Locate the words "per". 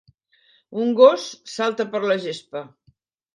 1.93-2.03